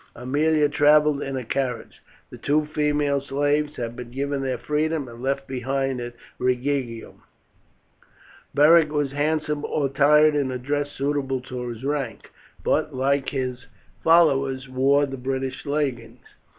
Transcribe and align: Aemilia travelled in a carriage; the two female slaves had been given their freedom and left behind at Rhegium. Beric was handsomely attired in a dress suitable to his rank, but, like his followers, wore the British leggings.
Aemilia 0.15 0.67
travelled 0.67 1.21
in 1.21 1.37
a 1.37 1.43
carriage; 1.43 2.01
the 2.31 2.37
two 2.39 2.65
female 2.65 3.21
slaves 3.21 3.75
had 3.75 3.95
been 3.95 4.09
given 4.09 4.41
their 4.41 4.57
freedom 4.57 5.07
and 5.07 5.21
left 5.21 5.47
behind 5.47 6.01
at 6.01 6.15
Rhegium. 6.39 7.21
Beric 8.55 8.91
was 8.91 9.11
handsomely 9.11 9.69
attired 9.85 10.33
in 10.35 10.49
a 10.51 10.57
dress 10.57 10.91
suitable 10.91 11.39
to 11.41 11.67
his 11.67 11.83
rank, 11.83 12.31
but, 12.63 12.95
like 12.95 13.29
his 13.29 13.67
followers, 14.03 14.67
wore 14.67 15.05
the 15.05 15.17
British 15.17 15.67
leggings. 15.67 16.25